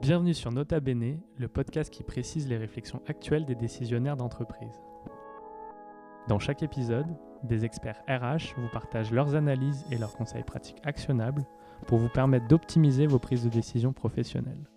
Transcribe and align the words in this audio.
Bienvenue 0.00 0.32
sur 0.32 0.52
Nota 0.52 0.78
Bene, 0.78 1.18
le 1.38 1.48
podcast 1.48 1.92
qui 1.92 2.04
précise 2.04 2.46
les 2.46 2.56
réflexions 2.56 3.02
actuelles 3.08 3.44
des 3.44 3.56
décisionnaires 3.56 4.16
d'entreprise. 4.16 4.80
Dans 6.28 6.38
chaque 6.38 6.62
épisode, 6.62 7.08
des 7.42 7.64
experts 7.64 8.00
RH 8.08 8.54
vous 8.56 8.68
partagent 8.72 9.10
leurs 9.10 9.34
analyses 9.34 9.84
et 9.90 9.98
leurs 9.98 10.16
conseils 10.16 10.44
pratiques 10.44 10.80
actionnables 10.84 11.44
pour 11.88 11.98
vous 11.98 12.08
permettre 12.08 12.46
d'optimiser 12.46 13.08
vos 13.08 13.18
prises 13.18 13.42
de 13.42 13.48
décision 13.48 13.92
professionnelles. 13.92 14.70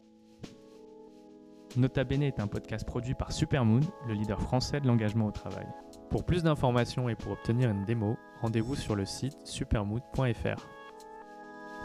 Nota 1.78 2.04
Bene 2.04 2.24
est 2.24 2.40
un 2.40 2.48
podcast 2.48 2.86
produit 2.86 3.14
par 3.14 3.32
Supermoon, 3.32 3.82
le 4.08 4.16
leader 4.16 4.42
français 4.42 4.82
de 4.82 4.88
l'engagement 4.88 5.28
au 5.28 5.32
travail. 5.32 5.68
Pour 6.10 6.26
plus 6.26 6.42
d'informations 6.42 7.10
et 7.10 7.16
pour 7.16 7.34
obtenir 7.34 7.70
une 7.70 7.86
démo, 7.86 8.18
rendez-vous 8.42 8.76
sur 8.76 8.96
le 8.96 9.06
site 9.06 9.38
supermood.fr. 9.44 10.68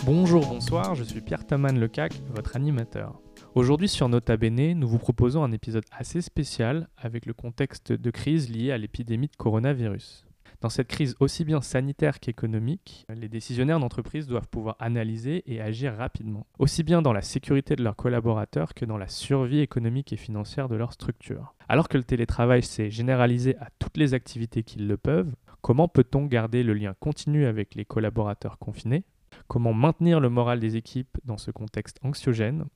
Bonjour, 0.04 0.46
bonsoir, 0.46 0.94
je 0.94 1.04
suis 1.04 1.20
Pierre 1.20 1.46
Taman 1.46 1.78
Lecac, 1.78 2.14
votre 2.30 2.56
animateur. 2.56 3.20
Aujourd'hui 3.56 3.88
sur 3.88 4.10
Nota 4.10 4.36
Bene, 4.36 4.74
nous 4.74 4.86
vous 4.86 4.98
proposons 4.98 5.42
un 5.42 5.50
épisode 5.50 5.86
assez 5.90 6.20
spécial 6.20 6.90
avec 6.98 7.24
le 7.24 7.32
contexte 7.32 7.90
de 7.90 8.10
crise 8.10 8.50
lié 8.50 8.70
à 8.70 8.76
l'épidémie 8.76 9.28
de 9.28 9.36
coronavirus. 9.36 10.26
Dans 10.60 10.68
cette 10.68 10.88
crise 10.88 11.16
aussi 11.20 11.42
bien 11.42 11.62
sanitaire 11.62 12.20
qu'économique, 12.20 13.06
les 13.08 13.30
décisionnaires 13.30 13.80
d'entreprise 13.80 14.26
doivent 14.26 14.50
pouvoir 14.50 14.76
analyser 14.78 15.42
et 15.46 15.62
agir 15.62 15.94
rapidement, 15.94 16.46
aussi 16.58 16.82
bien 16.82 17.00
dans 17.00 17.14
la 17.14 17.22
sécurité 17.22 17.76
de 17.76 17.82
leurs 17.82 17.96
collaborateurs 17.96 18.74
que 18.74 18.84
dans 18.84 18.98
la 18.98 19.08
survie 19.08 19.60
économique 19.60 20.12
et 20.12 20.18
financière 20.18 20.68
de 20.68 20.76
leur 20.76 20.92
structure. 20.92 21.54
Alors 21.66 21.88
que 21.88 21.96
le 21.96 22.04
télétravail 22.04 22.62
s'est 22.62 22.90
généralisé 22.90 23.56
à 23.56 23.68
toutes 23.78 23.96
les 23.96 24.12
activités 24.12 24.64
qui 24.64 24.80
le 24.80 24.98
peuvent, 24.98 25.34
comment 25.62 25.88
peut-on 25.88 26.26
garder 26.26 26.62
le 26.62 26.74
lien 26.74 26.92
continu 27.00 27.46
avec 27.46 27.74
les 27.74 27.86
collaborateurs 27.86 28.58
confinés? 28.58 29.04
Comment 29.48 29.72
maintenir 29.72 30.20
le 30.20 30.28
moral 30.28 30.60
des 30.60 30.76
équipes 30.76 31.16
dans 31.24 31.38
ce 31.38 31.50
contexte 31.50 31.98
anxiogène? 32.02 32.66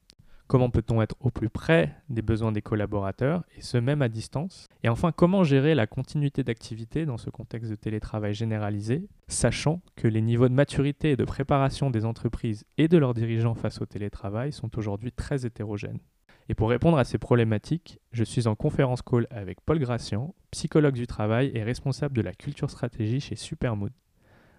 Comment 0.51 0.69
peut-on 0.69 1.01
être 1.01 1.15
au 1.21 1.31
plus 1.31 1.49
près 1.49 1.95
des 2.09 2.23
besoins 2.23 2.51
des 2.51 2.61
collaborateurs, 2.61 3.45
et 3.57 3.61
ce 3.61 3.79
même 3.79 4.03
à 4.03 4.09
distance? 4.09 4.67
Et 4.83 4.89
enfin, 4.89 5.13
comment 5.13 5.45
gérer 5.45 5.77
la 5.77 5.87
continuité 5.87 6.43
d'activité 6.43 7.07
dans 7.07 7.19
ce 7.19 7.31
contexte 7.31 7.71
de 7.71 7.77
télétravail 7.77 8.35
généralisé, 8.35 9.07
sachant 9.29 9.81
que 9.95 10.09
les 10.09 10.21
niveaux 10.21 10.49
de 10.49 10.55
maturité 10.55 11.13
et 11.13 11.17
de 11.17 11.25
préparation 11.25 11.89
des 11.89 12.05
entreprises 12.05 12.65
et 12.79 12.89
de 12.89 12.99
leurs 12.99 13.15
dirigeants 13.15 13.55
face 13.55 13.81
au 13.81 13.87
télétravail 13.87 14.51
sont 14.51 14.77
aujourd'hui 14.77 15.13
très 15.13 15.47
hétérogènes? 15.47 16.01
Et 16.49 16.57
pour 16.57 16.69
répondre 16.69 16.99
à 16.99 17.05
ces 17.05 17.19
problématiques, 17.19 18.01
je 18.11 18.25
suis 18.25 18.49
en 18.49 18.57
conférence 18.57 19.03
call 19.03 19.29
avec 19.31 19.61
Paul 19.61 19.79
Gracian, 19.79 20.35
psychologue 20.51 20.95
du 20.95 21.07
travail 21.07 21.53
et 21.55 21.63
responsable 21.63 22.17
de 22.17 22.23
la 22.23 22.33
culture 22.33 22.71
stratégie 22.71 23.21
chez 23.21 23.37
Supermood. 23.37 23.93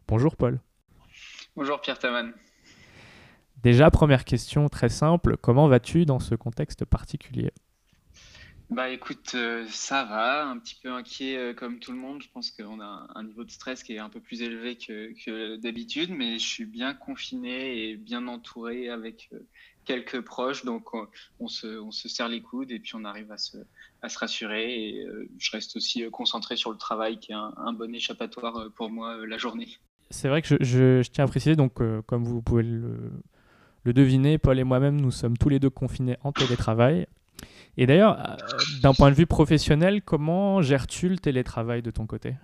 Bonjour 0.07 0.38
Paul. 0.38 0.61
Bonjour 1.57 1.81
Pierre 1.81 1.99
Taman. 1.99 2.31
Déjà, 3.63 3.91
première 3.91 4.25
question 4.25 4.69
très 4.69 4.89
simple, 4.89 5.37
comment 5.37 5.67
vas-tu 5.67 6.05
dans 6.05 6.19
ce 6.19 6.33
contexte 6.33 6.83
particulier? 6.83 7.51
Bah 8.71 8.89
écoute, 8.89 9.33
euh, 9.35 9.65
ça 9.67 10.05
va, 10.05 10.47
un 10.47 10.57
petit 10.57 10.79
peu 10.81 10.89
inquiet 10.89 11.35
euh, 11.35 11.53
comme 11.53 11.79
tout 11.79 11.91
le 11.91 11.97
monde. 11.97 12.23
Je 12.23 12.29
pense 12.33 12.51
qu'on 12.51 12.79
a 12.79 13.07
un, 13.13 13.23
niveau 13.23 13.43
de 13.43 13.51
stress 13.51 13.83
qui 13.83 13.95
est 13.95 13.99
un 13.99 14.09
peu 14.09 14.21
plus 14.21 14.41
élevé 14.41 14.77
que, 14.77 15.57
d'habitude, 15.57 16.09
mais 16.09 16.39
je 16.39 16.47
suis 16.47 16.65
bien 16.65 16.93
confiné 16.93 17.89
et 17.89 17.97
bien 17.97 18.29
entouré 18.29 18.89
avec 18.89 19.29
euh, 19.33 19.39
quelques 19.83 20.21
proches. 20.21 20.63
Donc 20.63 20.89
on, 21.41 21.49
se, 21.49 21.67
on, 21.81 21.91
se, 21.91 22.07
serre 22.07 22.29
les 22.29 22.41
coudes 22.41 22.71
et 22.71 22.79
puis 22.79 22.93
on 22.95 23.03
arrive 23.03 23.29
à 23.33 23.37
se, 23.37 23.57
à 24.01 24.07
se 24.07 24.17
rassurer. 24.17 24.73
Et 24.73 25.05
je 25.37 25.51
reste 25.51 25.75
aussi 25.75 26.09
concentré 26.09 26.55
sur 26.55 26.71
le 26.71 26.77
travail 26.77 27.19
qui 27.19 27.33
est 27.33 27.35
un, 27.35 27.73
bon 27.73 27.93
échappatoire 27.93 28.71
pour 28.73 28.89
moi 28.89 29.27
la 29.27 29.37
journée. 29.37 29.67
C'est 30.11 30.29
vrai 30.29 30.41
que 30.41 30.47
je, 30.47 31.01
je, 31.01 31.09
tiens 31.09 31.25
à 31.25 31.27
préciser, 31.27 31.57
donc 31.57 31.79
comme 32.05 32.23
vous 32.23 32.41
pouvez 32.41 32.63
le 32.63 33.11
le 33.83 33.93
deviner, 33.93 34.37
Paul 34.37 34.59
et 34.59 34.63
moi-même, 34.63 34.99
nous 34.99 35.11
sommes 35.11 35.37
tous 35.37 35.49
les 35.49 35.59
deux 35.59 35.69
confinés 35.69 36.17
en 36.23 36.31
télétravail. 36.31 37.07
Et 37.77 37.88
d'ailleurs, 37.88 38.19
euh, 38.19 38.35
d'un 38.83 38.93
point 38.93 39.09
de 39.09 39.15
vue 39.15 39.25
professionnel, 39.25 40.01
comment 40.01 40.61
gères-tu 40.61 41.09
le 41.09 41.17
télétravail 41.17 41.81
de 41.81 41.89
ton 41.89 42.06
côté? 42.06 42.35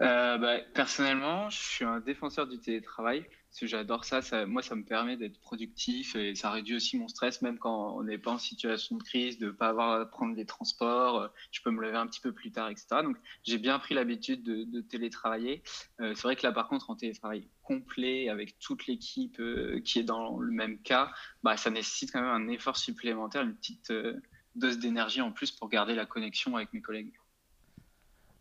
Euh, 0.00 0.38
bah, 0.38 0.60
Personnellement, 0.74 1.50
je 1.50 1.58
suis 1.58 1.84
un 1.84 2.00
défenseur 2.00 2.46
du 2.46 2.58
télétravail 2.58 3.24
j'adore 3.62 4.04
ça, 4.04 4.20
Moi, 4.46 4.62
ça 4.62 4.74
me 4.74 4.84
permet 4.84 5.16
d'être 5.16 5.38
productif 5.40 6.16
et 6.16 6.34
ça 6.34 6.50
réduit 6.50 6.76
aussi 6.76 6.98
mon 6.98 7.08
stress, 7.08 7.40
même 7.42 7.58
quand 7.58 7.96
on 7.96 8.02
n'est 8.02 8.18
pas 8.18 8.32
en 8.32 8.38
situation 8.38 8.96
de 8.96 9.02
crise, 9.02 9.38
de 9.38 9.46
ne 9.46 9.50
pas 9.52 9.68
avoir 9.68 10.00
à 10.00 10.06
prendre 10.06 10.34
les 10.34 10.44
transports. 10.44 11.30
Je 11.52 11.60
peux 11.62 11.70
me 11.70 11.80
lever 11.80 11.96
un 11.96 12.06
petit 12.06 12.20
peu 12.20 12.32
plus 12.32 12.50
tard, 12.50 12.68
etc. 12.68 12.86
Donc, 13.02 13.16
j'ai 13.44 13.58
bien 13.58 13.78
pris 13.78 13.94
l'habitude 13.94 14.42
de, 14.42 14.80
télétravailler. 14.80 15.62
Euh, 16.00 16.14
c'est 16.14 16.22
vrai 16.22 16.36
que 16.36 16.42
là, 16.42 16.52
par 16.52 16.68
contre, 16.68 16.90
en 16.90 16.96
télétravail 16.96 17.48
complet, 17.62 18.28
avec 18.28 18.58
toute 18.58 18.86
l'équipe 18.86 19.38
euh, 19.40 19.80
qui 19.80 20.00
est 20.00 20.04
dans 20.04 20.38
le 20.38 20.52
même 20.52 20.78
cas, 20.82 21.12
bah, 21.42 21.56
ça 21.56 21.70
nécessite 21.70 22.12
quand 22.12 22.20
même 22.20 22.30
un 22.30 22.48
effort 22.48 22.76
supplémentaire, 22.76 23.42
une 23.42 23.54
petite 23.54 23.90
euh, 23.90 24.20
dose 24.56 24.78
d'énergie 24.78 25.20
en 25.20 25.32
plus 25.32 25.52
pour 25.52 25.68
garder 25.68 25.94
la 25.94 26.06
connexion 26.06 26.56
avec 26.56 26.72
mes 26.72 26.82
collègues. 26.82 27.12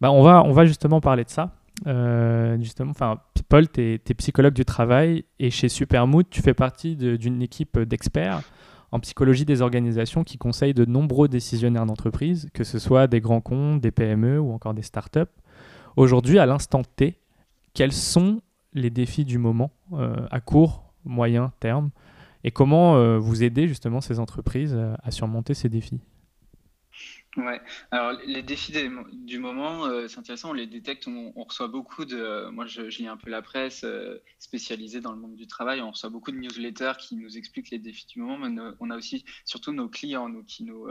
Bah, 0.03 0.11
on, 0.11 0.21
va, 0.21 0.43
on 0.43 0.51
va 0.51 0.65
justement 0.65 0.99
parler 0.99 1.23
de 1.23 1.29
ça. 1.29 1.51
justement, 2.59 2.91
enfin, 2.91 3.21
Paul, 3.47 3.69
tu 3.69 3.93
es, 3.93 4.13
psychologue 4.15 4.53
du 4.53 4.65
travail 4.65 5.23
et 5.39 5.49
chez 5.49 5.69
Supermood, 5.69 6.29
tu 6.29 6.41
fais 6.41 6.53
partie 6.53 6.97
d'une 6.97 7.41
équipe 7.41 7.79
d'experts 7.79 8.41
en 8.91 8.99
psychologie 8.99 9.45
des 9.45 9.61
organisations 9.61 10.25
qui 10.25 10.37
conseillent 10.37 10.73
de 10.73 10.83
nombreux 10.83 11.29
décisionnaires 11.29 11.85
d'entreprise, 11.85 12.49
que 12.53 12.65
ce 12.65 12.79
soit 12.79 13.07
des 13.07 13.21
grands 13.21 13.39
comptes, 13.39 13.79
des 13.79 13.91
PME 13.91 14.41
ou 14.41 14.51
encore 14.51 14.73
des 14.73 14.81
startups. 14.81 15.21
Aujourd'hui, 15.95 16.37
à 16.37 16.45
l'instant 16.45 16.81
T, 16.97 17.17
quels 17.73 17.93
sont 17.93 18.41
les 18.73 18.89
défis 18.89 19.23
du 19.23 19.37
moment 19.37 19.71
euh, 19.93 20.27
à 20.31 20.41
court, 20.41 20.91
moyen 21.05 21.53
terme? 21.61 21.91
Et 22.43 22.51
comment 22.51 22.97
euh, 22.97 23.19
vous 23.19 23.41
aider 23.41 23.69
justement 23.69 24.01
ces 24.01 24.19
entreprises 24.19 24.77
à 25.01 25.11
surmonter 25.11 25.53
ces 25.53 25.69
défis? 25.69 26.01
Ouais, 27.35 27.59
alors 27.89 28.19
les 28.27 28.43
défis 28.43 28.73
du 29.11 29.39
moment, 29.39 29.85
euh, 29.85 30.07
c'est 30.07 30.19
intéressant, 30.19 30.51
on 30.51 30.53
les 30.53 30.67
détecte, 30.67 31.07
on, 31.07 31.31
reçoit 31.43 31.67
beaucoup 31.67 32.05
de, 32.05 32.15
euh, 32.15 32.51
moi 32.51 32.67
je, 32.67 32.83
lis 32.83 33.07
un 33.07 33.17
peu 33.17 33.31
la 33.31 33.41
presse 33.41 33.83
euh, 33.85 34.19
spécialisée 34.37 35.01
dans 35.01 35.11
le 35.11 35.17
monde 35.17 35.35
du 35.35 35.47
travail, 35.47 35.81
on 35.81 35.89
reçoit 35.89 36.11
beaucoup 36.11 36.31
de 36.31 36.37
newsletters 36.37 36.93
qui 36.99 37.15
nous 37.15 37.35
expliquent 37.35 37.71
les 37.71 37.79
défis 37.79 38.05
du 38.05 38.19
moment, 38.19 38.37
mais 38.37 38.61
on 38.79 38.91
a 38.91 38.97
aussi 38.97 39.25
surtout 39.45 39.71
nos 39.73 39.89
clients 39.89 40.31
qui, 40.43 40.63
nous, 40.63 40.87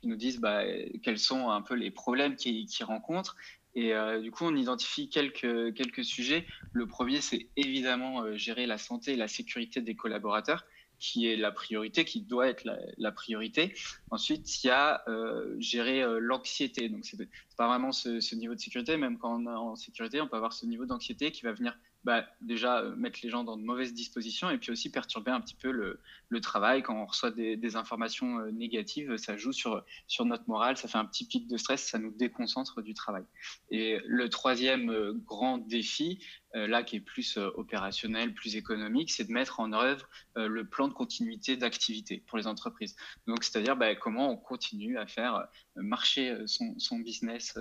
qui 0.00 0.06
nous 0.06 0.16
disent 0.16 0.38
bah, 0.38 0.62
quels 1.02 1.18
sont 1.18 1.50
un 1.50 1.60
peu 1.60 1.74
les 1.74 1.90
problèmes 1.90 2.36
qu'ils 2.36 2.68
rencontrent. 2.82 3.36
Et 3.74 3.92
du 4.20 4.32
coup, 4.32 4.44
on 4.44 4.56
identifie 4.56 5.08
quelques, 5.08 5.74
quelques 5.74 6.04
sujets. 6.04 6.44
Le 6.72 6.86
premier, 6.86 7.20
c'est 7.20 7.48
évidemment 7.56 8.36
gérer 8.36 8.66
la 8.66 8.78
santé 8.78 9.12
et 9.12 9.16
la 9.16 9.28
sécurité 9.28 9.80
des 9.80 9.94
collaborateurs 9.94 10.64
qui 11.00 11.26
est 11.26 11.36
la 11.36 11.50
priorité, 11.50 12.04
qui 12.04 12.20
doit 12.20 12.46
être 12.46 12.64
la, 12.96 13.10
priorité. 13.10 13.74
Ensuite, 14.10 14.62
il 14.62 14.68
y 14.68 14.70
a 14.70 15.02
euh, 15.08 15.56
gérer 15.58 16.02
euh, 16.02 16.18
l'anxiété. 16.20 16.88
Donc, 16.88 17.04
c'est 17.04 17.16
pas 17.56 17.66
vraiment 17.66 17.90
ce, 17.90 18.20
ce, 18.20 18.34
niveau 18.36 18.54
de 18.54 18.60
sécurité. 18.60 18.96
Même 18.96 19.18
quand 19.18 19.40
on 19.40 19.46
est 19.46 19.56
en 19.56 19.76
sécurité, 19.76 20.20
on 20.20 20.28
peut 20.28 20.36
avoir 20.36 20.52
ce 20.52 20.66
niveau 20.66 20.86
d'anxiété 20.86 21.32
qui 21.32 21.42
va 21.42 21.52
venir 21.52 21.76
bah, 22.04 22.24
déjà 22.40 22.78
euh, 22.78 22.96
mettre 22.96 23.20
les 23.22 23.28
gens 23.28 23.44
dans 23.44 23.58
de 23.58 23.62
mauvaises 23.62 23.92
dispositions 23.92 24.48
et 24.48 24.56
puis 24.56 24.70
aussi 24.70 24.90
perturber 24.90 25.30
un 25.30 25.40
petit 25.40 25.54
peu 25.54 25.70
le, 25.70 26.00
le 26.30 26.40
travail. 26.40 26.82
Quand 26.82 26.94
on 26.94 27.04
reçoit 27.04 27.30
des, 27.30 27.76
informations 27.76 28.40
euh, 28.40 28.50
négatives, 28.50 29.16
ça 29.16 29.36
joue 29.36 29.52
sur, 29.52 29.84
sur 30.06 30.24
notre 30.24 30.48
morale, 30.48 30.76
ça 30.76 30.88
fait 30.88 30.98
un 30.98 31.04
petit 31.04 31.26
pic 31.26 31.46
de 31.46 31.56
stress, 31.56 31.86
ça 31.86 31.98
nous 31.98 32.10
déconcentre 32.10 32.80
du 32.80 32.94
travail. 32.94 33.24
Et 33.70 33.98
le 34.06 34.28
troisième 34.30 34.90
euh, 34.90 35.12
grand 35.12 35.58
défi, 35.58 36.24
là 36.52 36.82
qui 36.82 36.96
est 36.96 37.00
plus 37.00 37.36
opérationnel, 37.36 38.34
plus 38.34 38.56
économique, 38.56 39.12
c'est 39.12 39.22
de 39.22 39.30
mettre 39.30 39.60
en 39.60 39.72
œuvre 39.72 40.08
le 40.34 40.64
plan 40.64 40.88
de 40.88 40.92
continuité 40.92 41.56
d'activité 41.56 42.24
pour 42.26 42.38
les 42.38 42.48
entreprises. 42.48 42.96
Donc, 43.28 43.44
c'est-à-dire 43.44 43.76
bah, 43.76 43.94
comment 43.94 44.32
on 44.32 44.36
continue 44.36 44.98
à 44.98 45.06
faire 45.06 45.46
marcher 45.76 46.36
son, 46.46 46.76
son 46.76 46.98
business 46.98 47.56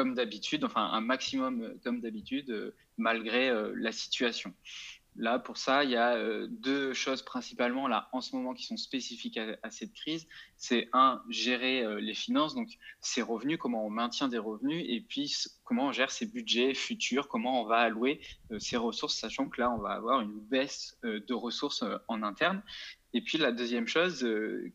comme 0.00 0.14
d'habitude, 0.14 0.64
enfin 0.64 0.90
un 0.92 1.02
maximum 1.02 1.74
comme 1.84 2.00
d'habitude, 2.00 2.74
malgré 2.96 3.52
la 3.74 3.92
situation. 3.92 4.54
Là, 5.16 5.38
pour 5.38 5.56
ça, 5.56 5.82
il 5.82 5.90
y 5.90 5.96
a 5.96 6.14
euh, 6.14 6.46
deux 6.48 6.94
choses 6.94 7.22
principalement 7.22 7.88
là 7.88 8.08
en 8.12 8.20
ce 8.20 8.34
moment 8.34 8.54
qui 8.54 8.64
sont 8.64 8.76
spécifiques 8.76 9.38
à, 9.38 9.70
cette 9.70 9.92
crise. 9.92 10.26
C'est 10.56 10.88
un, 10.92 11.22
gérer 11.28 11.82
euh, 11.82 12.00
les 12.00 12.14
finances, 12.14 12.54
donc 12.54 12.68
ses 13.00 13.20
revenus, 13.20 13.58
comment 13.58 13.84
on 13.84 13.90
maintient 13.90 14.28
des 14.28 14.38
revenus, 14.38 14.84
et 14.88 15.00
puis 15.00 15.34
comment 15.64 15.88
on 15.88 15.92
gère 15.92 16.10
ses 16.10 16.26
budgets 16.26 16.74
futurs, 16.74 17.28
comment 17.28 17.60
on 17.60 17.66
va 17.66 17.78
allouer 17.78 18.20
ses 18.58 18.76
euh, 18.76 18.80
ressources, 18.80 19.16
sachant 19.16 19.48
que 19.48 19.60
là, 19.60 19.70
on 19.72 19.78
va 19.78 19.90
avoir 19.90 20.20
une 20.20 20.38
baisse 20.38 20.96
de 21.02 21.34
ressources 21.34 21.84
en 22.08 22.22
interne. 22.22 22.62
Et 23.12 23.20
puis 23.20 23.38
la 23.38 23.50
deuxième 23.50 23.88
chose 23.88 24.26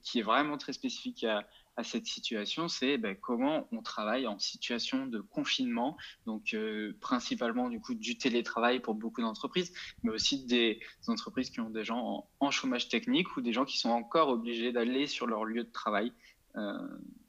qui 0.04 0.20
est 0.20 0.24
vraiment 0.24 0.58
très 0.58 0.74
spécifique 0.74 1.24
à, 1.24 1.48
à 1.78 1.84
cette 1.84 2.06
situation, 2.06 2.68
c'est 2.68 2.98
ben, 2.98 3.16
comment 3.16 3.68
on 3.72 3.82
travaille 3.82 4.28
en 4.28 4.40
situation 4.40 5.08
de 5.08 5.20
confinement, 5.20 5.98
donc 6.26 6.54
euh, 6.54 6.96
principalement 7.02 7.70
du 7.70 7.82
coup 7.82 7.94
du 7.96 8.18
télétravail 8.18 8.80
pour 8.80 8.96
beaucoup 8.96 9.22
d'entreprises, 9.22 9.74
mais 10.04 10.12
aussi 10.12 10.46
des 10.46 10.80
entreprises 11.08 11.50
qui 11.50 11.60
ont 11.60 11.70
des 11.70 11.84
gens 11.84 12.28
en, 12.40 12.52
chômage 12.52 12.88
technique 12.88 13.36
ou 13.36 13.42
des 13.42 13.52
gens 13.52 13.66
qui 13.66 13.78
sont 13.78 13.90
encore 13.90 14.30
obligés 14.30 14.72
d'aller 14.72 15.08
sur 15.08 15.28
leur 15.28 15.44
lieu 15.44 15.64
de 15.64 15.72
travail. 15.72 16.14
Euh, 16.56 16.78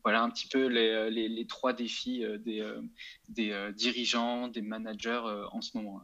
voilà 0.04 0.22
un 0.22 0.30
petit 0.30 0.46
peu 0.46 0.66
les, 0.66 1.46
trois 1.48 1.72
défis 1.72 2.24
euh, 2.24 2.38
des, 2.38 2.62
des 3.28 3.72
dirigeants, 3.74 4.46
des 4.46 4.62
managers 4.62 5.22
en 5.50 5.60
ce 5.60 5.76
moment. 5.76 6.02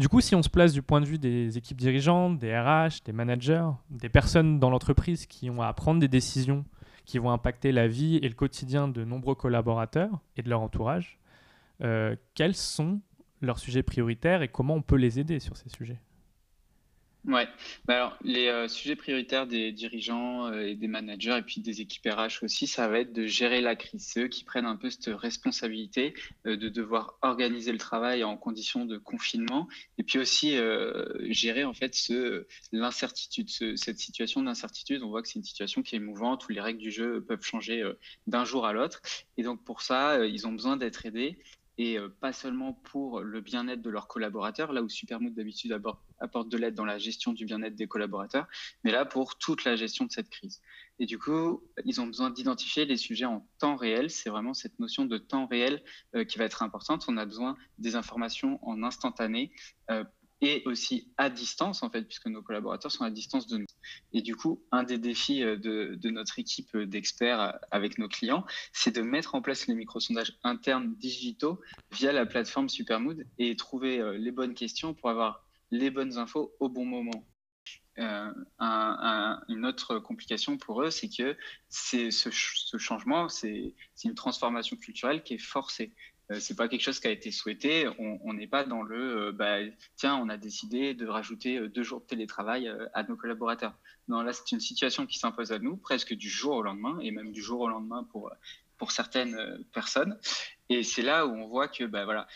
Du 0.00 0.08
coup, 0.08 0.22
si 0.22 0.34
on 0.34 0.42
se 0.42 0.48
place 0.48 0.72
du 0.72 0.80
point 0.80 1.02
de 1.02 1.04
vue 1.04 1.18
des 1.18 1.58
équipes 1.58 1.76
dirigeantes, 1.76 2.38
des 2.38 2.58
RH, 2.58 3.04
des 3.04 3.12
managers, 3.12 3.68
des 3.90 4.08
personnes 4.08 4.58
dans 4.58 4.70
l'entreprise 4.70 5.26
qui 5.26 5.50
ont 5.50 5.60
à 5.60 5.70
prendre 5.74 6.00
des 6.00 6.08
décisions 6.08 6.64
qui 7.04 7.18
vont 7.18 7.30
impacter 7.30 7.70
la 7.70 7.86
vie 7.86 8.16
et 8.16 8.26
le 8.26 8.34
quotidien 8.34 8.88
de 8.88 9.04
nombreux 9.04 9.34
collaborateurs 9.34 10.22
et 10.38 10.42
de 10.42 10.48
leur 10.48 10.62
entourage, 10.62 11.18
euh, 11.82 12.16
quels 12.32 12.54
sont 12.54 13.02
leurs 13.42 13.58
sujets 13.58 13.82
prioritaires 13.82 14.40
et 14.40 14.48
comment 14.48 14.76
on 14.76 14.80
peut 14.80 14.96
les 14.96 15.20
aider 15.20 15.38
sur 15.38 15.58
ces 15.58 15.68
sujets? 15.68 16.00
Ouais, 17.26 17.46
bah 17.84 17.96
alors 17.96 18.18
les 18.22 18.46
euh, 18.48 18.66
sujets 18.66 18.96
prioritaires 18.96 19.46
des 19.46 19.72
dirigeants 19.72 20.46
euh, 20.46 20.62
et 20.62 20.74
des 20.74 20.88
managers 20.88 21.36
et 21.36 21.42
puis 21.42 21.60
des 21.60 21.82
équipes 21.82 22.08
RH 22.10 22.42
aussi, 22.42 22.66
ça 22.66 22.88
va 22.88 23.00
être 23.00 23.12
de 23.12 23.26
gérer 23.26 23.60
la 23.60 23.76
crise. 23.76 24.06
C'est 24.06 24.22
eux 24.22 24.28
qui 24.28 24.42
prennent 24.42 24.64
un 24.64 24.76
peu 24.76 24.88
cette 24.88 25.14
responsabilité 25.14 26.14
euh, 26.46 26.56
de 26.56 26.70
devoir 26.70 27.18
organiser 27.20 27.72
le 27.72 27.78
travail 27.78 28.24
en 28.24 28.38
conditions 28.38 28.86
de 28.86 28.96
confinement 28.96 29.68
et 29.98 30.02
puis 30.02 30.18
aussi 30.18 30.56
gérer 31.28 31.64
en 31.64 31.74
fait 31.74 31.94
ce 31.94 32.46
l'incertitude, 32.72 33.50
cette 33.76 33.98
situation 33.98 34.42
d'incertitude. 34.42 35.02
On 35.02 35.10
voit 35.10 35.20
que 35.20 35.28
c'est 35.28 35.38
une 35.38 35.44
situation 35.44 35.82
qui 35.82 35.96
est 35.96 36.00
mouvante 36.00 36.48
où 36.48 36.52
les 36.52 36.60
règles 36.60 36.80
du 36.80 36.90
jeu 36.90 37.22
peuvent 37.22 37.44
changer 37.44 37.84
d'un 38.26 38.46
jour 38.46 38.64
à 38.64 38.72
l'autre 38.72 39.02
et 39.36 39.42
donc 39.42 39.62
pour 39.64 39.82
ça, 39.82 40.24
ils 40.24 40.46
ont 40.46 40.52
besoin 40.52 40.78
d'être 40.78 41.04
aidés 41.04 41.38
et 41.78 41.98
euh, 41.98 42.08
pas 42.08 42.32
seulement 42.32 42.72
pour 42.72 43.20
le 43.20 43.40
bien-être 43.40 43.82
de 43.82 43.90
leurs 43.90 44.08
collaborateurs, 44.08 44.72
là 44.72 44.82
où 44.82 44.88
Supermood 44.88 45.34
d'habitude 45.34 45.78
apporte 46.20 46.48
de 46.48 46.56
l'aide 46.56 46.74
dans 46.74 46.84
la 46.84 46.98
gestion 46.98 47.32
du 47.32 47.44
bien-être 47.44 47.74
des 47.74 47.86
collaborateurs, 47.86 48.46
mais 48.84 48.90
là 48.90 49.04
pour 49.04 49.38
toute 49.38 49.64
la 49.64 49.76
gestion 49.76 50.04
de 50.04 50.12
cette 50.12 50.30
crise. 50.30 50.60
Et 50.98 51.06
du 51.06 51.18
coup, 51.18 51.62
ils 51.86 52.00
ont 52.00 52.06
besoin 52.06 52.30
d'identifier 52.30 52.84
les 52.84 52.98
sujets 52.98 53.24
en 53.24 53.48
temps 53.58 53.74
réel. 53.74 54.10
C'est 54.10 54.28
vraiment 54.28 54.52
cette 54.52 54.78
notion 54.78 55.06
de 55.06 55.16
temps 55.16 55.46
réel 55.46 55.82
euh, 56.14 56.24
qui 56.24 56.38
va 56.38 56.44
être 56.44 56.62
importante. 56.62 57.06
On 57.08 57.16
a 57.16 57.24
besoin 57.24 57.56
des 57.78 57.96
informations 57.96 58.58
en 58.62 58.82
instantané 58.82 59.50
euh, 59.90 60.04
et 60.40 60.62
aussi 60.66 61.12
à 61.16 61.30
distance, 61.30 61.82
en 61.82 61.90
fait, 61.90 62.02
puisque 62.02 62.26
nos 62.26 62.42
collaborateurs 62.42 62.90
sont 62.90 63.04
à 63.04 63.10
distance 63.10 63.46
de 63.46 63.58
nous. 63.58 63.66
Et 64.12 64.22
du 64.22 64.36
coup, 64.36 64.62
un 64.72 64.82
des 64.82 64.98
défis 64.98 65.42
euh, 65.42 65.56
de, 65.56 66.10
notre 66.10 66.38
équipe 66.38 66.76
d'experts 66.76 67.40
euh, 67.40 67.52
avec 67.70 67.98
nos 67.98 68.08
clients, 68.08 68.44
c'est 68.72 68.94
de 68.94 69.02
mettre 69.02 69.34
en 69.34 69.42
place 69.42 69.66
les 69.66 69.74
micro-sondages 69.74 70.38
internes 70.42 70.94
digitaux 70.96 71.60
via 71.92 72.12
la 72.12 72.26
plateforme 72.26 72.68
Supermood 72.68 73.26
et 73.38 73.54
trouver 73.56 73.98
euh, 73.98 74.16
les 74.16 74.32
bonnes 74.32 74.54
questions 74.54 74.94
pour 74.94 75.10
avoir 75.10 75.44
les 75.70 75.90
bonnes 75.90 76.18
infos 76.18 76.54
au 76.58 76.68
bon 76.68 76.84
moment. 76.84 77.26
Euh, 77.98 78.32
un, 78.58 79.42
une 79.48 79.66
autre 79.66 79.98
complication 79.98 80.56
pour 80.56 80.82
eux, 80.82 80.90
c'est 80.90 81.08
que 81.08 81.36
ce, 81.68 82.10
ce, 82.10 82.78
changement, 82.78 83.28
c'est 83.28 83.74
une 84.04 84.14
transformation 84.14 84.76
culturelle 84.76 85.22
qui 85.22 85.34
est 85.34 85.38
forcée. 85.38 85.92
Euh, 86.30 86.38
c'est 86.40 86.54
pas 86.56 86.68
quelque 86.68 86.82
chose 86.82 87.00
qui 87.00 87.08
a 87.08 87.10
été 87.10 87.30
souhaité. 87.30 87.88
On 87.98 88.32
n'est 88.32 88.46
pas 88.46 88.64
dans 88.64 88.82
le 88.82 89.28
euh, 89.28 89.32
bah, 89.32 89.58
tiens, 89.96 90.16
on 90.16 90.28
a 90.28 90.36
décidé 90.36 90.94
de 90.94 91.06
rajouter 91.06 91.58
euh, 91.58 91.68
deux 91.68 91.82
jours 91.82 92.00
de 92.00 92.06
télétravail 92.06 92.70
à 92.94 93.02
nos 93.02 93.16
collaborateurs. 93.16 93.74
Non, 94.08 94.22
là, 94.22 94.32
c'est 94.32 94.52
une 94.52 94.60
situation 94.60 95.06
qui 95.06 95.18
s'impose 95.18 95.52
à 95.52 95.58
nous 95.58 95.76
presque 95.76 96.14
du 96.14 96.28
jour 96.28 96.56
au 96.56 96.62
lendemain 96.62 96.98
et 97.00 97.10
même 97.10 97.32
du 97.32 97.42
jour 97.42 97.60
au 97.60 97.68
lendemain 97.68 98.04
pour, 98.04 98.30
pour 98.76 98.92
certaines 98.92 99.64
personnes. 99.72 100.18
Et 100.68 100.82
c'est 100.82 101.02
là 101.02 101.26
où 101.26 101.30
on 101.30 101.46
voit 101.46 101.68
que 101.68 101.84
bah, 101.84 102.04
voilà, 102.04 102.26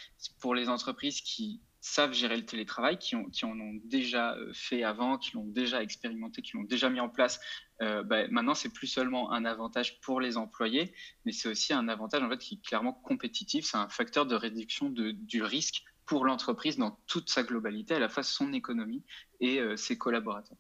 pour 0.41 0.55
les 0.55 0.69
entreprises 0.69 1.21
qui 1.21 1.61
savent 1.85 2.15
gérer 2.15 2.39
le 2.39 2.47
télétravail, 2.47 2.97
qui, 2.97 3.15
ont, 3.15 3.25
qui 3.25 3.45
en 3.45 3.61
ont 3.61 3.79
déjà 3.85 4.35
euh, 4.37 4.51
fait 4.55 4.85
avant, 4.85 5.19
qui 5.19 5.35
l'ont 5.35 5.45
déjà 5.45 5.83
expérimenté, 5.83 6.41
qui 6.41 6.57
l'ont 6.57 6.63
déjà 6.63 6.89
mis 6.89 6.99
en 6.99 7.11
place. 7.11 7.39
Euh, 7.83 8.03
bah, 8.03 8.27
maintenant, 8.29 8.55
c'est 8.55 8.73
plus 8.73 8.87
seulement 8.87 9.33
un 9.33 9.45
avantage 9.45 10.01
pour 10.01 10.19
les 10.19 10.39
employés, 10.39 10.95
mais 11.27 11.33
c'est 11.33 11.51
aussi 11.51 11.75
un 11.75 11.89
avantage 11.89 12.23
en 12.23 12.31
fait 12.31 12.39
qui 12.39 12.55
est 12.55 12.67
clairement 12.67 12.95
compétitif. 12.95 13.67
C'est 13.67 13.77
un 13.77 13.91
facteur 13.91 14.25
de 14.25 14.35
réduction 14.35 14.89
de, 14.89 15.11
du 15.11 15.43
risque 15.43 15.83
pour 16.07 16.25
l'entreprise 16.25 16.79
dans 16.79 16.99
toute 17.07 17.29
sa 17.29 17.43
globalité, 17.43 17.95
à 17.95 17.99
la 17.99 18.09
fois 18.09 18.23
son 18.23 18.55
économie 18.55 19.03
et 19.41 19.61
euh, 19.61 19.77
ses 19.77 19.99
collaborateurs. 19.99 20.57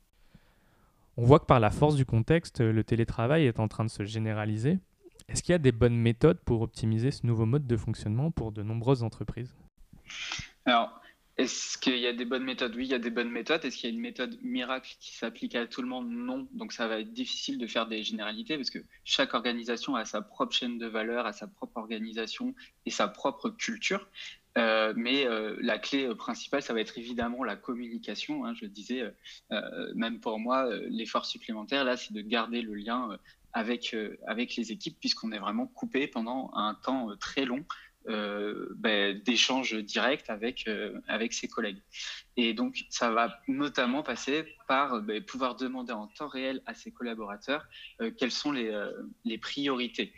On 1.16 1.24
voit 1.24 1.38
que 1.38 1.46
par 1.46 1.60
la 1.60 1.70
force 1.70 1.96
du 1.96 2.04
contexte, 2.04 2.60
le 2.60 2.84
télétravail 2.84 3.46
est 3.46 3.60
en 3.60 3.68
train 3.68 3.84
de 3.84 3.90
se 3.90 4.04
généraliser. 4.04 4.78
Est-ce 5.28 5.42
qu'il 5.42 5.52
y 5.52 5.56
a 5.56 5.58
des 5.58 5.72
bonnes 5.72 5.96
méthodes 5.96 6.40
pour 6.44 6.60
optimiser 6.60 7.10
ce 7.10 7.26
nouveau 7.26 7.46
mode 7.46 7.66
de 7.66 7.76
fonctionnement 7.78 8.30
pour 8.30 8.52
de 8.52 8.62
nombreuses 8.62 9.02
entreprises? 9.02 9.56
Alors, 10.66 11.00
est-ce 11.36 11.76
qu'il 11.78 11.98
y 11.98 12.06
a 12.06 12.12
des 12.12 12.24
bonnes 12.24 12.44
méthodes? 12.44 12.76
Oui, 12.76 12.84
il 12.84 12.90
y 12.90 12.94
a 12.94 13.00
des 13.00 13.10
bonnes 13.10 13.30
méthodes. 13.30 13.64
Est-ce 13.64 13.76
qu'il 13.76 13.90
y 13.90 13.92
a 13.92 13.94
une 13.94 14.00
méthode 14.00 14.38
miracle 14.42 14.94
qui 15.00 15.16
s'applique 15.16 15.56
à 15.56 15.66
tout 15.66 15.82
le 15.82 15.88
monde? 15.88 16.08
Non. 16.08 16.46
Donc 16.52 16.72
ça 16.72 16.86
va 16.86 17.00
être 17.00 17.12
difficile 17.12 17.58
de 17.58 17.66
faire 17.66 17.86
des 17.88 18.04
généralités 18.04 18.56
parce 18.56 18.70
que 18.70 18.78
chaque 19.04 19.34
organisation 19.34 19.96
a 19.96 20.04
sa 20.04 20.22
propre 20.22 20.54
chaîne 20.54 20.78
de 20.78 20.86
valeur, 20.86 21.26
a 21.26 21.32
sa 21.32 21.48
propre 21.48 21.78
organisation 21.78 22.54
et 22.86 22.90
sa 22.90 23.08
propre 23.08 23.50
culture. 23.50 24.08
Euh, 24.56 24.92
mais 24.96 25.26
euh, 25.26 25.56
la 25.60 25.78
clé 25.78 26.06
euh, 26.06 26.14
principale, 26.14 26.62
ça 26.62 26.72
va 26.72 26.80
être 26.80 26.96
évidemment 26.98 27.42
la 27.42 27.56
communication. 27.56 28.44
Hein, 28.44 28.54
je 28.54 28.66
le 28.66 28.70
disais, 28.70 29.02
même 29.96 30.20
pour 30.20 30.38
moi, 30.38 30.68
l'effort 30.88 31.26
supplémentaire, 31.26 31.84
là, 31.84 31.96
c'est 31.96 32.12
de 32.12 32.20
garder 32.20 32.62
le 32.62 32.74
lien 32.74 33.18
avec, 33.52 33.96
avec 34.26 34.54
les 34.54 34.70
équipes 34.70 34.98
puisqu'on 35.00 35.32
est 35.32 35.38
vraiment 35.38 35.66
coupé 35.66 36.06
pendant 36.06 36.52
un 36.54 36.74
temps 36.74 37.16
très 37.16 37.44
long 37.44 37.64
ben, 38.06 39.18
d'échanges 39.24 39.74
directs 39.74 40.28
avec, 40.28 40.68
euh, 40.68 41.00
avec 41.08 41.32
ses 41.32 41.48
collègues. 41.48 41.80
Et 42.36 42.52
donc, 42.52 42.84
ça 42.90 43.10
va 43.10 43.40
notamment 43.48 44.02
passer 44.02 44.44
par 44.68 45.00
ben, 45.00 45.22
pouvoir 45.22 45.56
demander 45.56 45.92
en 45.92 46.08
temps 46.08 46.28
réel 46.28 46.62
à 46.66 46.74
ses 46.74 46.90
collaborateurs 46.90 47.66
euh, 48.00 48.10
quelles 48.10 48.30
sont 48.30 48.52
les, 48.52 48.72
les 49.24 49.38
priorités 49.38 50.12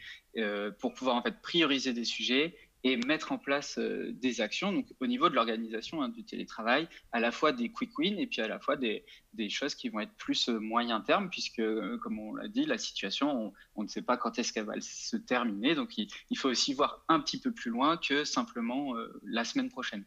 pour 0.80 0.92
pouvoir 0.92 1.16
en 1.16 1.22
fait 1.22 1.40
prioriser 1.40 1.94
des 1.94 2.04
sujets 2.04 2.54
et 2.86 2.96
mettre 2.98 3.32
en 3.32 3.38
place 3.38 3.78
euh, 3.78 4.12
des 4.12 4.40
actions 4.40 4.84
au 5.00 5.06
niveau 5.08 5.28
de 5.28 5.34
l'organisation 5.34 6.02
hein, 6.02 6.08
du 6.08 6.24
télétravail, 6.24 6.88
à 7.10 7.18
la 7.18 7.32
fois 7.32 7.50
des 7.50 7.68
quick 7.70 7.98
wins 7.98 8.16
et 8.16 8.28
puis 8.28 8.40
à 8.42 8.46
la 8.46 8.60
fois 8.60 8.76
des, 8.76 9.04
des 9.32 9.48
choses 9.48 9.74
qui 9.74 9.88
vont 9.88 9.98
être 9.98 10.14
plus 10.14 10.48
euh, 10.48 10.60
moyen 10.60 11.00
terme, 11.00 11.28
puisque, 11.28 11.58
euh, 11.58 11.98
comme 11.98 12.20
on 12.20 12.36
l'a 12.36 12.46
dit, 12.46 12.64
la 12.64 12.78
situation, 12.78 13.52
on, 13.74 13.82
ne 13.82 13.88
sait 13.88 14.02
pas 14.02 14.16
quand 14.16 14.38
est-ce 14.38 14.52
qu'elle 14.52 14.66
va 14.66 14.80
se 14.80 15.16
terminer. 15.16 15.74
Donc, 15.74 15.98
il, 15.98 16.06
il, 16.30 16.38
faut 16.38 16.48
aussi 16.48 16.74
voir 16.74 17.04
un 17.08 17.18
petit 17.18 17.40
peu 17.40 17.50
plus 17.50 17.72
loin 17.72 17.96
que 17.96 18.22
simplement 18.22 18.94
la 19.24 19.44
semaine 19.44 19.68
prochaine. 19.68 20.04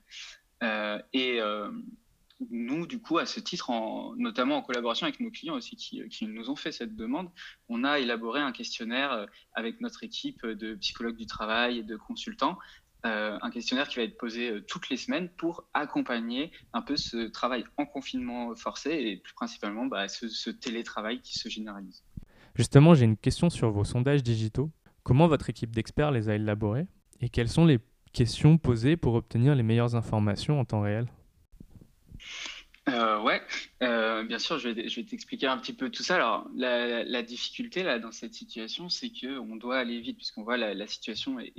et 1.14 1.40
nous, 2.50 2.88
du 2.88 3.00
coup, 3.00 3.18
à 3.18 3.26
ce 3.26 3.40
titre, 3.40 3.70
en, 3.70 4.16
notamment 4.16 4.58
en 4.58 4.62
collaboration 4.62 5.06
avec 5.06 5.20
nos 5.20 5.30
clients 5.30 5.56
aussi 5.56 5.76
qui, 5.76 6.28
nous 6.28 6.50
ont 6.50 6.56
fait 6.56 6.72
cette 6.72 6.96
demande, 6.96 7.30
on 7.68 7.84
a 7.84 8.00
élaboré 8.00 8.40
un 8.40 8.52
questionnaire 8.52 9.12
euh, 9.12 9.26
avec 9.54 9.82
notre 9.82 10.04
équipe 10.04 10.46
de 10.46 10.76
psychologues 10.76 11.18
du 11.18 11.26
travail 11.26 11.80
et 11.80 11.84
de 11.84 11.98
consultants, 11.98 12.58
euh, 13.06 13.38
un 13.42 13.50
questionnaire 13.50 13.88
qui 13.88 13.98
va 13.98 14.04
être 14.04 14.18
posé 14.18 14.50
euh, 14.50 14.62
toutes 14.62 14.90
les 14.90 14.98
semaines 14.98 15.30
pour 15.38 15.66
accompagner 15.74 16.52
un 16.74 16.82
peu 16.82 16.98
ce 16.98 17.28
travail 17.28 17.64
en 17.78 17.86
confinement 17.86 18.56
forcé 18.56 18.92
et 18.92 19.18
plus 19.18 19.34
principalement 19.34 19.86
bah, 19.86 20.08
ce 20.08 20.50
télétravail 20.50 21.22
qui 21.22 21.38
se 21.38 21.50
généralise. 21.50 22.04
Justement, 22.56 22.94
j'ai 22.94 23.06
une 23.06 23.18
question 23.18 23.50
sur 23.50 23.72
vos 23.72 23.86
sondages 23.86 24.24
digitaux. 24.24 24.70
Comment 25.04 25.28
votre 25.28 25.50
équipe 25.50 25.74
d'experts 25.74 26.12
les 26.12 26.30
a 26.30 26.36
élaborés 26.36 26.88
et 27.22 27.30
quelles 27.30 27.50
sont 27.50 27.66
les 27.66 27.80
questions 28.12 28.58
posées 28.58 28.98
pour 28.98 29.14
obtenir 29.14 29.56
les 29.56 29.64
meilleures 29.64 29.96
informations 29.96 30.60
en 30.60 30.66
temps 30.66 30.82
réel? 30.82 31.08
Euh, 32.94 33.22
ouais, 33.22 33.42
euh, 33.84 34.24
bien 34.24 34.40
sûr, 34.40 34.60
je 34.60 34.70
vais, 34.70 34.84
t'expliquer 35.04 35.48
un 35.48 35.58
petit 35.58 35.74
peu 35.74 35.90
tout 35.90 36.04
ça. 36.04 36.16
Alors, 36.16 36.48
la, 36.56 37.22
difficulté 37.24 37.84
là 37.84 38.00
dans 38.00 38.12
cette 38.12 38.34
situation, 38.34 38.90
c'est 38.90 39.10
que 39.10 39.40
on 39.40 39.56
doit 39.56 39.78
aller 39.78 40.00
vite 40.00 40.18
puisqu'on 40.18 40.44
voit 40.44 40.58
la, 40.58 40.88
situation 40.88 41.40
est. 41.40 41.54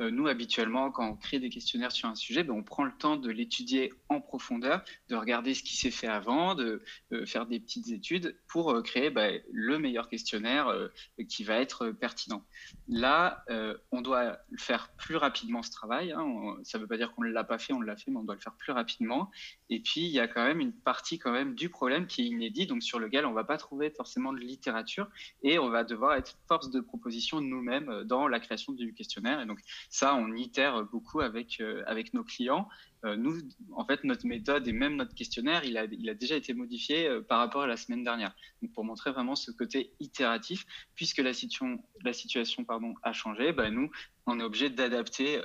Euh, 0.00 0.10
nous, 0.10 0.26
habituellement, 0.26 0.90
quand 0.90 1.08
on 1.08 1.16
crée 1.16 1.38
des 1.38 1.50
questionnaires 1.50 1.92
sur 1.92 2.08
un 2.08 2.14
sujet, 2.14 2.42
ben, 2.42 2.54
on 2.54 2.62
prend 2.62 2.84
le 2.84 2.92
temps 2.92 3.16
de 3.16 3.30
l'étudier 3.30 3.92
en 4.08 4.20
profondeur, 4.20 4.82
de 5.08 5.16
regarder 5.16 5.54
ce 5.54 5.62
qui 5.62 5.76
s'est 5.76 5.90
fait 5.90 6.08
avant, 6.08 6.54
de 6.54 6.82
faire 7.26 7.46
des 7.46 7.60
petites 7.60 7.88
études 7.88 8.36
pour 8.48 8.70
euh, 8.70 8.82
créer 8.82 9.10
ben, 9.10 9.40
le 9.52 9.78
meilleur 9.78 10.08
questionnaire 10.08 10.68
euh, 10.68 10.88
qui 11.28 11.44
va 11.44 11.56
être 11.56 11.90
pertinent. 11.90 12.44
Là, 12.88 13.44
on 13.92 14.00
doit 14.00 14.38
faire 14.58 14.90
plus 14.96 15.16
rapidement 15.16 15.62
ce 15.62 15.70
travail. 15.70 16.12
Hein. 16.12 16.56
ça 16.64 16.78
ne 16.78 16.82
veut 16.82 16.88
pas 16.88 16.96
dire 16.96 17.12
qu'on 17.12 17.22
ne 17.22 17.30
l'a 17.30 17.44
pas 17.44 17.58
fait, 17.58 17.72
on 17.72 17.80
l'a 17.80 17.96
fait, 17.96 18.10
mais 18.10 18.18
on 18.18 18.24
doit 18.24 18.34
le 18.34 18.40
faire 18.40 18.54
plus 18.54 18.72
rapidement. 18.72 19.30
Et 19.68 19.80
puis, 19.80 20.02
il 20.02 20.10
y 20.10 20.20
a 20.20 20.28
quand 20.28 20.39
même 20.44 20.60
une 20.60 20.72
partie 20.72 21.18
quand 21.18 21.32
même 21.32 21.54
du 21.54 21.68
problème 21.68 22.06
qui 22.06 22.22
est 22.22 22.26
inédit, 22.26 22.66
donc 22.66 22.82
sur 22.82 22.98
lequel 22.98 23.26
on 23.26 23.32
va 23.32 23.44
pas 23.44 23.56
trouver 23.56 23.90
forcément 23.90 24.32
de 24.32 24.38
littérature 24.38 25.08
et 25.42 25.58
on 25.58 25.68
va 25.68 25.84
devoir 25.84 26.14
être 26.14 26.36
force 26.48 26.70
de 26.70 26.80
proposition 26.80 27.40
nous-mêmes 27.40 27.88
euh, 27.88 28.04
dans 28.04 28.28
la 28.28 28.40
création 28.40 28.72
du 28.72 28.94
questionnaire. 28.94 29.40
Et 29.40 29.46
donc 29.46 29.58
ça, 29.88 30.14
on 30.14 30.34
itère 30.34 30.84
beaucoup 30.84 31.20
avec, 31.20 31.60
euh, 31.60 31.82
avec 31.86 32.14
nos 32.14 32.24
clients. 32.24 32.68
Euh, 33.04 33.16
nous, 33.16 33.38
en 33.72 33.86
fait, 33.86 34.04
notre 34.04 34.26
méthode 34.26 34.68
et 34.68 34.72
même 34.72 34.96
notre 34.96 35.14
questionnaire, 35.14 35.64
il 35.64 35.78
a, 35.78 35.84
il 35.84 36.08
a 36.10 36.14
déjà 36.14 36.36
été 36.36 36.52
modifié 36.52 37.08
par 37.28 37.38
rapport 37.38 37.62
à 37.62 37.66
la 37.66 37.76
semaine 37.76 38.04
dernière. 38.04 38.34
Donc, 38.60 38.72
pour 38.72 38.84
montrer 38.84 39.10
vraiment 39.10 39.36
ce 39.36 39.50
côté 39.50 39.92
itératif, 40.00 40.66
puisque 40.94 41.18
la 41.18 41.32
situation, 41.32 41.82
la 42.04 42.12
situation 42.12 42.64
pardon, 42.64 42.94
a 43.02 43.12
changé, 43.12 43.52
bah, 43.52 43.70
nous, 43.70 43.90
on 44.30 44.40
est 44.40 44.44
obligé 44.44 44.70
d'adapter 44.70 45.40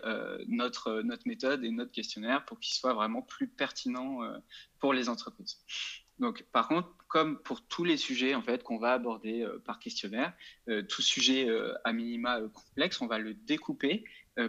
notre, 0.48 1.02
notre 1.02 1.28
méthode 1.28 1.64
et 1.64 1.72
notre 1.72 1.92
questionnaire 1.92 2.46
pour 2.46 2.60
qu'il 2.60 2.74
soit 2.74 2.94
vraiment 2.94 3.22
plus 3.22 3.48
pertinent 3.48 4.20
pour 4.80 4.94
les 4.94 5.10
entreprises. 5.10 5.60
Donc, 6.20 6.44
par 6.52 6.68
contre, 6.68 6.90
comme 7.08 7.40
pour 7.40 7.66
tous 7.68 7.84
les 7.84 7.98
sujets 7.98 8.36
en 8.36 8.42
fait 8.42 8.64
qu'on 8.64 8.78
va 8.78 8.94
aborder 8.94 9.42
euh, 9.42 9.60
par 9.66 9.80
questionnaire, 9.80 10.34
euh, 10.70 10.82
tout 10.82 11.02
sujet 11.02 11.50
euh, 11.50 11.74
à 11.84 11.92
minima 11.92 12.40
complexe, 12.54 13.02
on 13.02 13.08
va 13.08 13.18
le 13.20 13.34
découper 13.34 14.04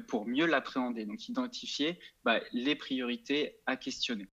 pour 0.09 0.26
mieux 0.26 0.47
l'appréhender. 0.47 1.05
Donc, 1.05 1.28
identifier 1.28 2.00
bah, 2.25 2.40
les 2.52 2.75
priorités 2.75 3.61
à 3.66 3.76
questionner. 3.76 4.26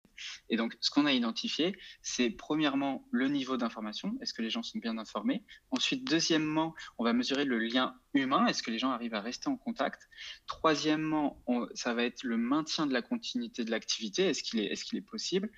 Et 0.49 0.57
donc, 0.57 0.77
ce 0.79 0.89
qu'on 0.89 1.05
a 1.05 1.13
identifié, 1.13 1.77
c'est 2.01 2.29
premièrement 2.29 3.07
le 3.11 3.27
niveau 3.27 3.57
d'information. 3.57 4.17
Est-ce 4.21 4.33
que 4.33 4.41
les 4.41 4.49
gens 4.49 4.63
sont 4.63 4.79
bien 4.79 4.97
informés? 4.97 5.43
Ensuite, 5.71 6.07
deuxièmement, 6.07 6.75
on 6.97 7.03
va 7.03 7.13
mesurer 7.13 7.45
le 7.45 7.59
lien 7.59 7.95
humain. 8.13 8.45
Est-ce 8.47 8.63
que 8.63 8.71
les 8.71 8.79
gens 8.79 8.91
arrivent 8.91 9.13
à 9.13 9.21
rester 9.21 9.49
en 9.49 9.57
contact? 9.57 10.09
Troisièmement, 10.47 11.41
ça 11.73 11.93
va 11.93 12.03
être 12.03 12.23
le 12.23 12.37
maintien 12.37 12.87
de 12.87 12.93
la 12.93 13.01
continuité 13.01 13.63
de 13.63 13.71
l'activité. 13.71 14.23
Est-ce 14.23 14.43
qu'il 14.43 14.59
est, 14.59 15.01
possible? 15.01 15.49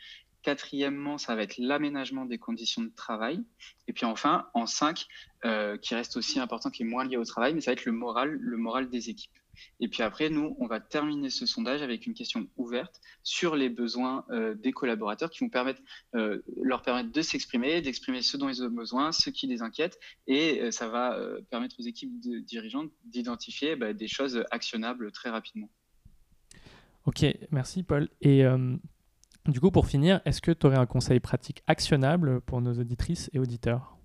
Quatrièmement, 0.41 1.17
ça 1.17 1.35
va 1.35 1.43
être 1.43 1.57
l'aménagement 1.57 2.25
des 2.25 2.37
conditions 2.37 2.81
de 2.81 2.91
travail. 2.95 3.43
Et 3.87 3.93
puis 3.93 4.05
enfin, 4.05 4.49
en 4.53 4.65
cinq, 4.65 5.07
euh, 5.45 5.77
qui 5.77 5.95
reste 5.95 6.17
aussi 6.17 6.39
important, 6.39 6.69
qui 6.69 6.83
est 6.83 6.85
moins 6.85 7.05
lié 7.05 7.17
au 7.17 7.25
travail, 7.25 7.53
mais 7.53 7.61
ça 7.61 7.71
va 7.71 7.73
être 7.73 7.85
le 7.85 7.93
moral, 7.93 8.37
le 8.39 8.57
moral 8.57 8.89
des 8.89 9.09
équipes. 9.09 9.31
Et 9.79 9.87
puis 9.87 10.03
après, 10.03 10.29
nous, 10.29 10.55
on 10.59 10.67
va 10.67 10.79
terminer 10.79 11.29
ce 11.29 11.45
sondage 11.45 11.81
avec 11.81 12.05
une 12.05 12.13
question 12.13 12.47
ouverte 12.57 13.01
sur 13.23 13.55
les 13.55 13.69
besoins 13.69 14.25
euh, 14.29 14.55
des 14.55 14.71
collaborateurs 14.71 15.29
qui 15.29 15.43
vont 15.43 15.49
permettre, 15.49 15.81
euh, 16.15 16.41
leur 16.61 16.81
permettre 16.81 17.11
de 17.11 17.21
s'exprimer, 17.21 17.81
d'exprimer 17.81 18.21
ce 18.21 18.37
dont 18.37 18.49
ils 18.49 18.63
ont 18.63 18.69
besoin, 18.69 19.11
ce 19.11 19.29
qui 19.29 19.47
les 19.47 19.61
inquiète, 19.61 19.99
et 20.27 20.71
ça 20.71 20.87
va 20.87 21.19
permettre 21.49 21.75
aux 21.79 21.83
équipes 21.83 22.19
de, 22.21 22.39
dirigeantes 22.39 22.91
d'identifier 23.05 23.75
bah, 23.75 23.93
des 23.93 24.07
choses 24.07 24.43
actionnables 24.51 25.11
très 25.11 25.29
rapidement. 25.29 25.69
Ok, 27.05 27.25
merci 27.51 27.83
Paul. 27.83 28.09
Et 28.21 28.43
du 29.47 29.59
coup, 29.59 29.71
pour 29.71 29.87
finir, 29.87 30.21
est-ce 30.25 30.41
que 30.41 30.51
tu 30.51 30.65
aurais 30.67 30.77
un 30.77 30.85
conseil 30.85 31.19
pratique 31.19 31.63
actionnable 31.67 32.39
pour 32.41 32.61
nos 32.61 32.73
auditrices 32.79 33.29
et 33.33 33.39
auditeurs? 33.39 33.97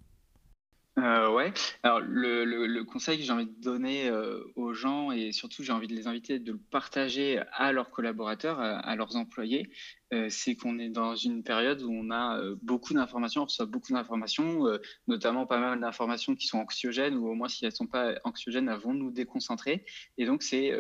Euh, 0.98 1.30
ouais. 1.32 1.52
Alors 1.82 2.00
le, 2.00 2.82
conseil 2.82 3.18
que 3.18 3.24
j'ai 3.24 3.32
envie 3.32 3.46
de 3.46 3.60
donner 3.60 4.08
euh, 4.08 4.42
aux 4.56 4.72
gens 4.72 5.12
et 5.12 5.32
surtout 5.32 5.62
j'ai 5.62 5.72
envie 5.72 5.86
de 5.86 5.94
les 5.94 6.06
inviter 6.06 6.38
de 6.38 6.52
le 6.52 6.58
partager 6.58 7.40
à 7.52 7.72
leurs 7.72 7.90
collaborateurs, 7.90 8.60
à, 8.60 8.96
leurs 8.96 9.16
employés, 9.16 9.70
euh, 10.12 10.26
c'est 10.30 10.56
qu'on 10.56 10.78
est 10.78 10.88
dans 10.88 11.14
une 11.14 11.42
période 11.42 11.82
où 11.82 11.92
on 11.92 12.10
a 12.10 12.38
euh, 12.38 12.56
beaucoup 12.62 12.94
d'informations, 12.94 13.42
on 13.42 13.44
reçoit 13.44 13.66
beaucoup 13.66 13.92
d'informations, 13.92 14.64
notamment 15.06 15.46
pas 15.46 15.58
mal 15.58 15.78
d'informations 15.80 16.34
qui 16.34 16.46
sont 16.46 16.58
anxiogènes 16.58 17.16
ou 17.16 17.28
au 17.28 17.34
moins 17.34 17.48
si 17.48 17.64
elles 17.64 17.72
ne 17.72 17.76
sont 17.76 17.86
pas 17.86 18.14
anxiogènes, 18.24 18.68
elles 18.68 18.78
vont 18.78 18.94
nous 18.94 19.10
déconcentrer. 19.10 19.84
Et 20.16 20.26
donc 20.26 20.42
c'est 20.42 20.76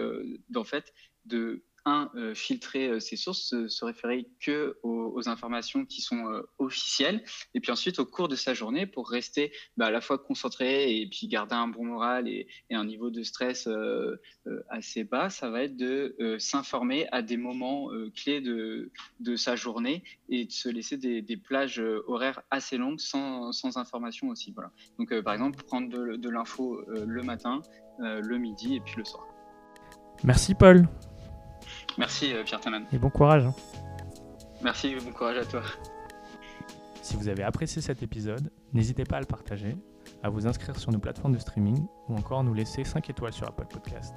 en 0.54 0.64
fait 0.64 0.92
de 1.26 1.62
euh, 1.88 2.34
filtrer 2.34 2.88
euh, 2.88 3.00
ces 3.00 3.16
sources, 3.16 3.54
se, 3.66 3.84
référer 3.84 4.28
que 4.40 4.78
aux, 4.82 5.28
informations 5.28 5.84
qui 5.84 6.00
sont 6.00 6.26
euh, 6.26 6.42
officielles, 6.58 7.22
et 7.54 7.60
puis 7.60 7.72
ensuite 7.72 7.98
au 7.98 8.06
cours 8.06 8.28
de 8.28 8.36
sa 8.36 8.54
journée 8.54 8.86
pour 8.86 9.08
rester 9.08 9.52
bah, 9.76 9.86
à 9.86 9.90
la 9.90 10.00
fois 10.00 10.18
concentré 10.18 10.96
et 10.96 11.08
puis 11.08 11.28
garder 11.28 11.54
un 11.54 11.68
bon 11.68 11.84
moral 11.84 12.28
et, 12.28 12.46
un 12.70 12.84
niveau 12.84 13.10
de 13.10 13.22
stress 13.24 13.68
assez 14.68 15.02
bas, 15.02 15.30
ça 15.30 15.50
va 15.50 15.64
être 15.64 15.76
de 15.76 16.14
s'informer 16.38 17.08
à 17.10 17.22
des 17.22 17.36
moments 17.36 17.88
clés 18.14 18.40
de, 18.40 18.90
sa 19.36 19.56
journée 19.56 20.04
et 20.28 20.44
de 20.44 20.52
se 20.52 20.68
laisser 20.68 20.96
des, 20.96 21.36
plages 21.36 21.82
horaires 22.06 22.42
assez 22.50 22.76
longues 22.76 23.00
sans, 23.00 23.50
sans 23.50 23.78
information 23.78 24.28
aussi. 24.28 24.52
Voilà. 24.52 24.70
Donc 24.98 25.18
par 25.22 25.34
exemple 25.34 25.60
prendre 25.64 25.88
de 26.16 26.28
l'info 26.28 26.80
le 26.86 27.22
matin, 27.22 27.62
le 27.98 28.38
midi 28.38 28.76
et 28.76 28.80
puis 28.80 28.94
le 28.98 29.04
soir. 29.04 29.26
Merci 30.24 30.54
Paul. 30.54 30.86
Merci 31.96 32.32
euh, 32.32 32.44
Pierre 32.44 32.60
Taman. 32.60 32.84
Et 32.92 32.98
bon 32.98 33.10
courage. 33.10 33.44
Hein. 33.46 33.54
Merci, 34.62 34.94
bon 34.96 35.12
courage 35.12 35.38
à 35.38 35.44
toi. 35.44 35.62
Si 37.02 37.16
vous 37.16 37.28
avez 37.28 37.42
apprécié 37.42 37.80
cet 37.80 38.02
épisode, 38.02 38.50
n'hésitez 38.72 39.04
pas 39.04 39.16
à 39.16 39.20
le 39.20 39.26
partager, 39.26 39.76
à 40.22 40.28
vous 40.28 40.46
inscrire 40.46 40.78
sur 40.78 40.92
nos 40.92 40.98
plateformes 40.98 41.32
de 41.32 41.38
streaming 41.38 41.86
ou 42.08 42.16
encore 42.16 42.44
nous 42.44 42.54
laisser 42.54 42.84
5 42.84 43.08
étoiles 43.08 43.32
sur 43.32 43.48
Apple 43.48 43.66
Podcast. 43.66 44.14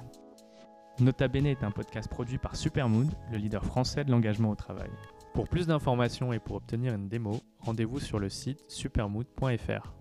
Nota 1.00 1.26
Bene 1.26 1.46
est 1.46 1.64
un 1.64 1.70
podcast 1.70 2.10
produit 2.10 2.38
par 2.38 2.54
Supermood, 2.54 3.08
le 3.30 3.38
leader 3.38 3.64
français 3.64 4.04
de 4.04 4.10
l'engagement 4.10 4.50
au 4.50 4.54
travail. 4.54 4.90
Pour 5.32 5.48
plus 5.48 5.66
d'informations 5.66 6.32
et 6.34 6.38
pour 6.38 6.56
obtenir 6.56 6.94
une 6.94 7.08
démo, 7.08 7.40
rendez-vous 7.60 7.98
sur 7.98 8.18
le 8.18 8.28
site 8.28 8.60
supermood.fr. 8.68 9.94